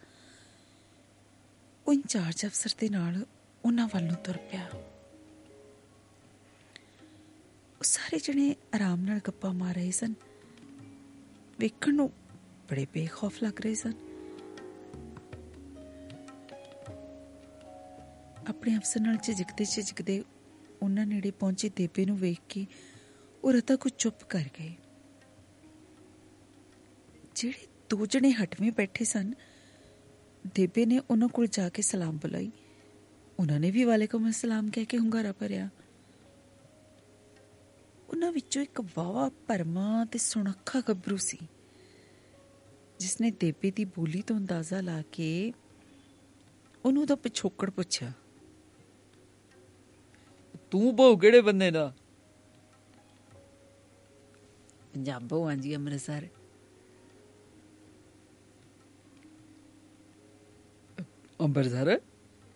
ਉਹ 1.87 1.93
ਇੰਚਾਰਜ 1.93 2.45
ਅਫਸਰ 2.45 2.69
ਦੇ 2.79 2.89
ਨਾਲ 2.89 3.25
ਉਹਨਾਂ 3.65 3.87
ਵੱਲ 3.87 4.03
ਨੂੰ 4.03 4.15
ਤੁਰ 4.15 4.37
ਪਿਆ। 4.37 4.69
ਉਹ 7.73 7.83
ਸਾਰੇ 7.83 8.19
ਜਣੇ 8.19 8.55
ਆਰਾਮ 8.75 9.01
ਨਾਲ 9.01 9.19
ਗੱਪਾਂ 9.27 9.53
ਮਾਰ 9.53 9.75
ਰਹੇ 9.75 9.91
ਸਨ। 9.91 10.13
ਵੇਖਣ 11.59 11.93
ਨੂੰ 11.93 12.09
ਬੜੇ 12.69 12.87
ਬੇਖੌਫ 12.93 13.43
ਲੱਗ 13.43 13.61
ਰਹੇ 13.61 13.75
ਸਨ। 13.75 13.93
ਆਪਣੇ 18.47 18.77
ਅਫਸਰ 18.77 18.99
ਨਾਲ 18.99 19.17
ਝਿਜਕਦੇ 19.17 19.65
ਝਿਜਕਦੇ 19.65 20.23
ਉਹਨਾਂ 20.81 21.05
ਨੇੜੇ 21.05 21.31
ਪਹੁੰਚੇ 21.31 21.69
ਦੇਬੇ 21.75 22.05
ਨੂੰ 22.05 22.17
ਵੇਖ 22.17 22.39
ਕੇ 22.49 22.67
ਉਹ 23.43 23.51
ਰਤਾ 23.53 23.75
ਕੁਝ 23.75 23.91
ਚੁੱਪ 23.97 24.23
ਕਰ 24.23 24.43
ਗਏ 24.59 24.73
ਜਿਹੜੇ 27.35 27.67
ਦੋ 27.89 28.05
ਜਣੇ 28.05 28.31
ਹਟਵੇਂ 28.31 28.71
ਬੈਠੇ 28.71 29.05
ਸਨ 29.05 29.33
ਦੇਬੇ 30.55 30.85
ਨੇ 30.85 30.99
ਉਹਨਾਂ 30.99 31.27
ਕੋਲ 31.27 31.47
ਜਾ 31.47 31.69
ਕੇ 31.69 31.81
ਸਲਾਮ 31.81 32.17
ਬੁਲਾਈ। 32.17 32.51
ਉਹਨਾਂ 33.39 33.59
ਨੇ 33.59 33.71
ਵੀ 33.71 33.83
ਵਾਲੇਕੁਮ 33.83 34.29
ਅਸਲਾਮ 34.29 34.69
ਕਹਿ 34.69 34.85
ਕੇ 34.85 34.97
ਹੁੰਗਾਰਾ 34.97 35.31
ਭਰਿਆ। 35.31 35.69
ਉਹਨਾਂ 38.09 38.31
ਵਿੱਚੋਂ 38.31 38.61
ਇੱਕ 38.61 38.81
ਵਾਵਾ 38.95 39.29
ਪਰਮਾ 39.47 40.05
ਤੇ 40.05 40.19
ਸੁਣੱਖਾ 40.19 40.81
ਗੱਭਰੂ 40.81 41.17
ਸੀ, 41.17 41.37
ਜਿਸਨੇ 42.99 43.31
ਦੇਬੇ 43.31 43.71
ਦੀ 43.71 43.85
ਬੋਲੀ 43.85 44.21
ਤੋਂ 44.21 44.37
ਅੰਦਾਜ਼ਾ 44.37 44.81
ਲਾ 44.81 45.01
ਕੇ 45.11 45.53
ਉਹਨੂੰ 46.85 47.05
ਦਾ 47.05 47.15
ਪਿਛੋਕੜ 47.15 47.69
ਪੁੱਛਿਆ। 47.69 48.11
ਤੂੰ 50.71 50.95
ਬਹੁ 50.95 51.17
ਕਿਹੜੇ 51.17 51.41
ਬੰਦੇ 51.41 51.71
ਦਾ 51.71 51.93
ਪੰਜਾਬੋਂ 54.93 55.49
ਆਂ 55.49 55.55
ਜੀ 55.55 55.75
ਅੰਮ੍ਰਿਤਸਰ। 55.75 56.27
ਅੰਬਰਸਰ 61.41 61.99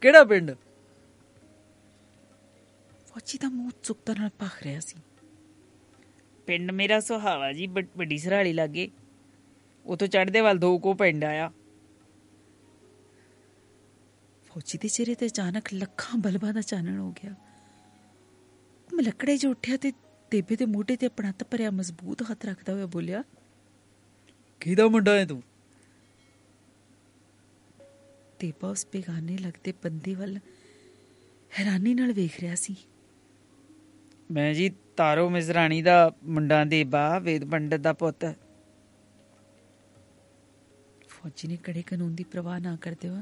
ਕਿਹੜਾ 0.01 0.23
ਪਿੰਡ? 0.23 0.51
ਫੌਜੀ 3.07 3.37
ਦਾ 3.37 3.49
ਮੂੰਹ 3.49 3.71
ਚੁੱਕਤਾ 3.83 4.13
ਨਾਲ 4.13 4.29
ਭਖ 4.29 4.63
ਰਿਹਾ 4.63 4.79
ਸੀ। 4.79 4.95
ਪਿੰਡ 6.47 6.71
ਮੇਰਾ 6.71 6.99
ਸੁਹਾਵਾ 6.99 7.53
ਜੀ 7.53 7.67
ਵੱਡ- 7.67 7.97
ਵੱਡੀ 7.97 8.17
ਸਰਾਲੀ 8.17 8.53
ਲਾਗੇ। 8.53 8.91
ਉਤੋਂ 9.85 10.07
ਚੜਦੇ 10.07 10.41
ਵੱਲ 10.41 10.57
ਦੋ 10.57 10.79
ਕੋ 10.79 10.93
ਪਿੰਡ 10.93 11.23
ਆਇਆ। 11.23 11.51
ਫੌਜੀ 14.45 14.77
ਦੇ 14.77 14.87
ਚਿਹਰੇ 14.87 15.15
ਤੇ 15.15 15.25
ਅਚਾਨਕ 15.25 15.63
ਲੱਖਾਂ 15.73 16.19
ਬਲਬਾਂ 16.19 16.53
ਦਾ 16.53 16.61
ਚਾਨਣ 16.61 16.99
ਹੋ 16.99 17.11
ਗਿਆ। 17.11 17.35
ਮਲਕੜੇ 18.93 19.37
ਜੋ 19.37 19.51
ਉੱਠਿਆ 19.51 19.77
ਤੇ 19.77 19.91
ਦੇਬੇ 20.31 20.55
ਦੇ 20.55 20.65
ਮੋਢੇ 20.65 20.95
ਤੇ 20.95 21.05
ਆਪਣਾ 21.05 21.29
ਹੱਥ 21.29 21.43
ਭਰਿਆ 21.43 21.71
ਮਜ਼ਬੂਤ 21.71 22.21
ਹੱਥ 22.31 22.45
ਰੱਖਦਾ 22.45 22.73
ਹੋਇਆ 22.73 22.85
ਬੋਲਿਆ 22.85 23.23
ਕਿਹਦਾ 24.59 24.87
ਮੁੰਡਾ 24.87 25.13
ਹੈ 25.13 25.25
ਤੂੰ? 25.25 25.43
ਦੇਬਾ 28.39 28.69
ਉਸ 28.69 28.87
ਬੇਗਾਨੇ 28.93 29.37
ਲੱਗਦੇ 29.37 29.73
ਬੰਦੇ 29.83 30.15
ਵੱਲ 30.15 30.39
ਹੈਰਾਨੀ 31.59 31.93
ਨਾਲ 31.93 32.13
ਵੇਖ 32.13 32.39
ਰਿਹਾ 32.39 32.55
ਸੀ। 32.55 32.75
ਮੈਂ 34.31 34.53
ਜੀ 34.53 34.75
ਤਾਰੋ 34.97 35.29
ਮਿਜ਼ਰਾਣੀ 35.29 35.81
ਦਾ 35.81 36.11
ਮੁੰਡਾ 36.23 36.65
ਦੇ 36.65 36.83
ਬਾ 36.83 37.19
ਵੇਦ 37.19 37.49
ਪੰਡਤ 37.49 37.77
ਦਾ 37.77 37.93
ਪੁੱਤ। 37.93 38.25
ਫੌਜੀ 41.09 41.47
ਨੇ 41.47 41.57
ਕੜੇ 41.57 41.81
ਕਾਨੂੰਨ 41.81 42.15
ਦੀ 42.15 42.23
ਪਰਵਾਹ 42.23 42.59
ਨਾ 42.59 42.75
ਕਰਦੇ 42.75 43.09
ਹੋਏ 43.09 43.21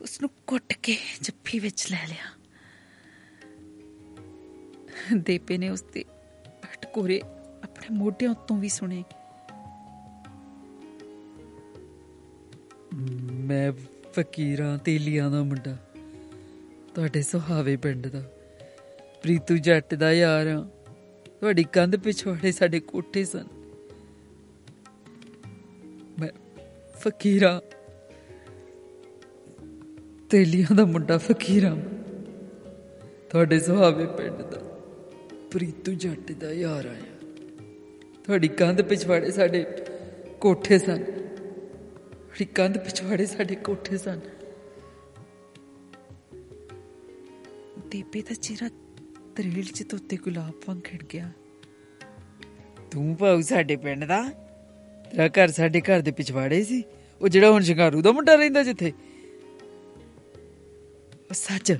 ਉਸ 0.00 0.20
ਨੂੰ 0.20 0.30
ਕੁੱਟ 0.46 0.72
ਕੇ 0.72 0.96
ਜੱਫੀ 1.22 1.58
ਵਿੱਚ 1.58 1.90
ਲੈ 1.90 2.06
ਲਿਆ। 2.08 2.37
ਦੇਪੇ 5.16 5.58
ਨੇ 5.58 5.68
ਉਸ 5.68 5.82
ਦੇ 5.82 6.04
ਹਟਕੋਰੇ 6.64 7.20
ਆਪਣੇ 7.64 7.86
ਮੋਢਿਆਂ 7.92 8.30
ਉੱਤੋਂ 8.30 8.58
ਵੀ 8.58 8.68
ਸੁਣੇ। 8.68 9.04
ਮੈਂ 13.30 13.72
ਫਕੀਰਾਂ, 14.12 14.78
ਤੇਲੀਆਂ 14.78 15.30
ਦਾ 15.30 15.42
ਮੁੰਡਾ। 15.42 15.76
ਤੁਹਾਡੇ 16.94 17.22
ਸੁਹਾਵੇ 17.22 17.76
ਪਿੰਡ 17.76 18.06
ਦਾ। 18.06 18.20
ਪ੍ਰੀਤੂ 19.22 19.56
ਜੱਟ 19.56 19.94
ਦਾ 19.94 20.12
ਯਾਰ 20.12 20.46
ਆ। 20.46 20.68
ਤੁਹਾਡੀ 21.40 21.64
ਕੰਧ 21.64 21.96
ਪਿਛਵਾੜੇ 21.96 22.52
ਸਾਡੇ 22.52 22.80
ਕੋਠੇ 22.80 23.24
ਸਨ। 23.24 23.46
ਮੈਂ 26.20 26.28
ਫਕੀਰਾਂ। 26.98 27.60
ਤੇਲੀਆਂ 30.30 30.74
ਦਾ 30.74 30.84
ਮੁੰਡਾ 30.84 31.18
ਫਕੀਰਾਂ। 31.18 31.76
ਤੁਹਾਡੇ 33.30 33.60
ਸੁਹਾਵੇ 33.60 34.06
ਪਿੰਡ 34.06 34.42
ਦਾ। 34.42 34.67
ਪ੍ਰੀਤੂ 35.50 35.92
ਜੱਟ 35.92 36.32
ਦਾ 36.32 36.52
ਯਾਰ 36.52 36.86
ਆਇਆ। 36.86 37.36
ਤੁਹਾਡੀ 38.24 38.48
ਕੰਧ 38.48 38.82
ਪਿਛਵਾੜੇ 38.82 39.30
ਸਾਡੇ 39.30 39.66
ਕੋਠੇ 40.40 40.78
ਸਨ। 40.78 41.02
ਤੁਹਾਡੀ 41.02 42.44
ਕੰਧ 42.44 42.78
ਪਿਛਵਾੜੇ 42.78 43.26
ਸਾਡੇ 43.26 43.54
ਕੋਠੇ 43.54 43.98
ਸਨ। 43.98 44.20
ਦੇਪੇ 47.86 48.22
ਦਾ 48.22 48.34
ਚਿਹਰਾ 48.34 48.68
ਤਰੇਲ 49.36 49.64
ਚ 49.64 49.82
ਤੋਤੇ 49.82 50.16
ਗੁਲਾਬ 50.16 50.50
ਵਾਂਗ 50.68 50.80
ਖਿੜ 50.80 51.04
ਗਿਆ। 51.04 51.30
ਤੂੰ 52.90 53.16
ਭਾਉ 53.20 53.40
ਸਾਡੇ 53.40 53.76
ਪਿੰਡ 53.76 54.04
ਦਾ? 54.04 54.30
ਤੇਰਾ 55.10 55.28
ਘਰ 55.28 55.48
ਸਾਡੇ 55.48 55.80
ਘਰ 55.80 56.00
ਦੇ 56.00 56.10
ਪਿਛਵਾੜੇ 56.10 56.64
ਸੀ। 56.64 56.82
ਉਹ 57.20 57.28
ਜਿਹੜਾ 57.28 57.50
ਹੁਣ 57.50 57.62
ਸ਼ਿੰਗਾਰੂ 57.62 58.02
ਦਾ 58.02 58.12
ਮੁੰਡਾ 58.12 58.34
ਰਹਿੰਦਾ 58.34 58.62
ਜਿੱਥੇ। 58.62 58.92
ਉਹ 61.30 61.34
ਸੱਚ, 61.34 61.76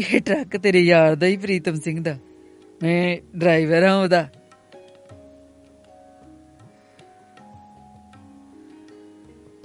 ਇਹ 0.00 0.20
ਟਰੱਕ 0.20 0.56
ਤੇਰੇ 0.56 0.80
ਯਾਰ 0.80 1.16
ਦਾ 1.16 1.26
ਹੀ 1.26 1.36
ਪ੍ਰੀਤਮ 1.36 1.74
ਸਿੰਘ 1.74 2.04
ਦਾ। 2.04 2.18
ਮੈਂ 2.82 3.18
ਡਰਾਈਵਰ 3.36 3.84
ਹਾਂ 3.84 3.94
ਉਹਦਾ। 3.96 4.28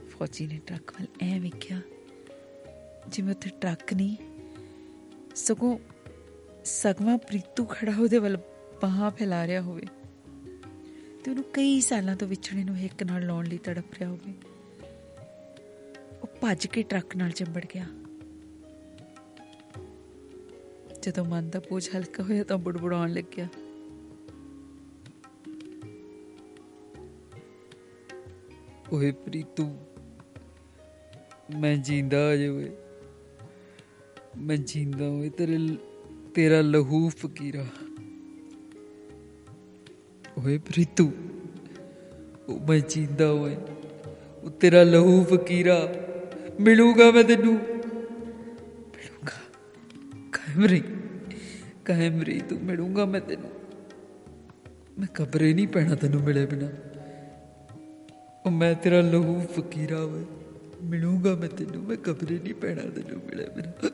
ਫੌਜੀ 0.10 0.48
ਨੇ 0.48 0.60
ਟਰੱਕ 0.68 0.92
ਵੱਲ 0.92 1.08
ਐ 1.22 1.40
ਵੇਖਿਆ, 1.40 1.82
ਜਿਵੇਂ 3.08 3.34
ਉੱਥੇ 3.34 3.50
ਟਰੱਕ 3.62 3.94
ਨਹੀਂ, 3.94 4.16
ਸਗੋਂ 5.36 5.78
ਸਗਵਾ 6.66 7.18
ਪ੍ਰੀਤੂ 7.18 7.66
ਖੜਾ 7.66 7.92
ਉਹਦੇ 8.00 8.18
ਵੱਲ 8.18 8.38
ਬਾਹਾਂ 8.82 9.12
ਫੈਲਾ 9.12 9.48
ਰਿਹਾ 9.48 9.62
ਹੋਵੇ। 9.62 9.84
ਤੇ 11.24 11.32
ਉਹਨੂੰ 11.32 11.46
ਕਈ 11.54 11.82
ਸਾਲਾਂ 11.82 12.16
ਤੋਂ 12.16 12.28
ਵਿਛੜੇ 12.28 12.64
ਨੂੰ 12.64 12.76
ਹਿੱਕ 12.76 13.04
ਨਾਲ 13.04 13.26
ਲਾਉਣ 13.26 13.46
ਲਈ 13.46 13.58
ਤੜਪ 13.58 13.94
ਰਿਹਾ 14.00 14.10
ਹੋਵੇ। 14.10 14.34
ਉਹ 16.22 16.28
ਭੱਜ 16.42 16.68
ਕੇ 16.68 16.84
ਟਰੱਕ 16.84 17.16
ਨਾਲ 17.16 17.30
ਚੰਬੜ 17.30 17.66
ਗਿਆ। 17.74 17.86
ਜਦੋਂ 21.08 21.26
ਮਨ 21.26 21.50
ਦਾ 21.50 21.60
ਬੋਝ 21.60 21.90
ਹਲਕਾ 21.98 22.24
ਹੋਇਆ 22.24 22.44
ਤਾਂ 22.44 22.58
ਬੁੜਬੁੜਾਉਣ 22.58 23.14
ਲੱਗਿਆ। 23.14 23.48
ਓਏ 28.92 29.12
ਪ੍ਰੀਤੂ, 29.12 29.78
ਮੈਂ 31.60 31.78
ਜਿੰਦਾ 31.78 32.34
ਅਜੇ 32.34 32.48
ਓਏ। 32.48 32.72
ਮੈਂ 34.38 34.58
ਜਿੰਦਾ 34.58 35.08
ਓਏ, 35.08 35.30
ਤੇਰੇ 35.30 35.58
ਲ- 35.58 35.76
ਤੇਰਾ 36.36 36.62
ਲਹੂ 36.62 37.10
ਫਕੀਰਾ। 37.10 37.66
ਓਏ 40.44 40.58
ਪ੍ਰੀਤੂ 40.58 41.12
ਉਹ 42.50 42.60
ਮੈਂ 42.60 42.80
ਜਿੰਦਾ 42.80 43.32
ਓਏ। 43.32 43.56
ਉਹ 44.44 44.50
ਤੇਰਾ 44.50 44.84
ਲਹੂ 44.84 45.24
ਫਕੀਰਾ, 45.24 45.94
ਮਿਲੂਗਾ 46.60 47.12
ਮੈਂ 47.12 47.24
ਤੈਨੂੰ? 47.24 47.54
ਮਿਲੂਗਾ। 48.74 49.42
ਕਾਇਮ 50.32 50.66
ਰਹੀ। 50.66 50.84
ਕਾਇਮ 51.88 52.22
ਰਹੀ 52.22 52.40
ਤੂੰ 52.40 52.60
ਮਿਲੂੰਗਾ 52.60 53.06
ਮੈਂ 53.06 53.20
ਤੈਨੂੰ। 53.22 53.50
ਮੈਂ 55.00 55.08
ਕਬਰੇ 55.14 55.54
ਨਹੀਂ 55.54 55.68
ਪੈਣਾ 55.68 55.96
ਤੈਨੂੰ 55.96 56.22
ਮਿਲੇ 56.22 56.46
ਬਿਨਾ। 56.46 56.68
ਉਹ 58.46 58.52
ਮੈਂ 58.52 58.74
ਤੇਰਾ 58.76 59.02
ਲਹੂ 59.02 59.42
ਫਕੀਰਾ 59.42 60.06
ਵੇ, 60.06 60.26
ਮਿਲੂਗਾ 60.84 61.36
ਮੈਂ 61.36 61.50
ਤੈਨੂੰ, 61.50 61.84
ਮੈਂ 61.84 61.98
ਕਬਰੇ 61.98 62.40
ਨਹੀਂ 62.40 62.54
ਪੈਣਾ 62.54 62.82
ਤੈਨੂੰ 62.82 63.22
ਮਿਲੇ 63.26 63.48
ਬਿਨਾ। 63.56 63.90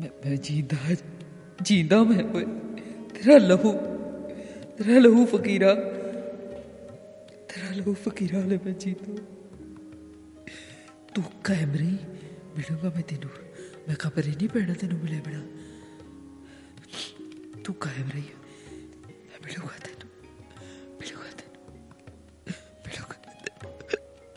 ਮੈਂ 0.00 0.08
ਮੈਂ 0.24 0.36
ਜੀਂਦਾ 0.36 0.94
ਜੀਂਦਾ 1.62 2.02
ਮੈਂ 2.02 2.22
ਓਏ, 2.34 2.44
ਤੇਰਾ 3.14 3.38
ਲਹੂ 3.38 3.72
ਤੇਰਾ 4.78 4.98
ਲਹੂ 4.98 5.24
ਫਕੀਰਾ, 5.26 5.74
ਤੇਰਾ 7.48 7.74
ਲਹੂ 7.74 7.94
ਫਕੀਰਾ 7.94 8.38
ਲੈ 8.38 8.58
ਮੈਂ 8.66 8.72
ਜੀਂਦਾ। 8.72 9.22
ਤੂੰ 11.14 11.24
ਕਾਇਮ 11.44 11.72
ਰਹੀ 11.74 11.96
ਮਿਲੂਗਾ 12.56 12.88
ਮੈਂ 12.90 13.02
ਤੈਨੂੰ। 13.02 13.30
ਮੈਂ 13.88 13.96
ਕਬਰੇ 13.96 14.28
ਨਹੀਂ 14.28 14.48
ਪੈਣਾ 14.48 14.74
ਤੈਨੂੰ 14.74 14.98
ਮਿਲੇ 14.98 15.20
ਬਿਨਾ। 15.20 15.42
ਤੂੰ 17.64 17.74
ਕਾਇਮ 17.74 18.10
ਰਹੀ। 18.10 18.22
ਮੈਂ 19.02 19.38
ਮਿਲੂਗਾ 19.44 19.78
ਤੈਨੂੰ। 19.78 20.08
ਮਿਲੂਗਾ 21.00 21.30
ਤੈਨੂੰ। 21.30 21.78
ਮਿਲੂਗਾ 22.86 23.14
ਤੈਨੂੰ। 23.14 23.72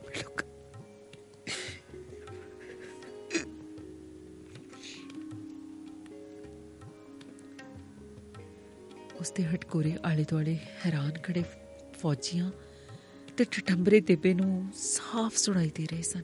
ਮਿਲੂਗਾ। 0.05 0.43
ਉਸ 9.15 9.31
ਦੇ 9.31 9.45
ਹਟਕੋਰੇ 9.45 9.97
ਆਲੇ 10.05 10.25
ਦੁਆਲੇ 10.29 10.59
ਹੈਰਾਨ 10.85 11.11
ਖੜੇ 11.11 11.43
ਫੌਜੀਆਂ 11.99 12.51
ਤੇ 13.37 13.45
ਠਠੰਬਰੇ 13.51 13.99
ਦੇਬੇ 14.01 14.33
ਨੂੰ 14.33 14.71
ਸਾਫ਼ 14.75 15.37
ਸੁਣਾਈ 15.37 15.71
ਦੇ 15.75 15.85
ਰਹੇ 15.85 16.01
ਸਨ। 16.01 16.21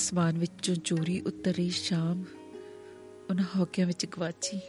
ਅਸਮਾਨ 0.00 0.38
ਵਿੱਚੋਂ 0.38 0.74
ਚੋਰੀ 0.74 1.20
ਉਤਰੀ 1.20 1.70
ਸ਼ਾਮ, 1.70 2.24
ਉਹਨਾਂ 3.30 3.44
ਹੌਕਿਆਂ 3.56 3.86
ਵਿੱਚ 3.86 4.06
ਗਵਾਚੀ। 4.06 4.60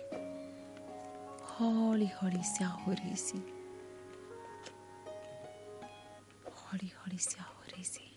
ਹੌਲੀ 1.61 2.07
ਹੌਲੀ 2.07 2.43
ਸਿਆਹ 2.43 2.69
ਹੋ 2.69 2.91
ਰਹੀ 2.91 3.15
ਸੀ। 3.15 3.37
ਹੌਲੀ 6.49 6.87
ਹੌਲੀ 6.87 7.17
ਸਿਆਹ 7.17 7.45
ਹੋ 7.45 7.63
ਰਹੀ 7.71 7.83
ਸੀ। 7.83 8.10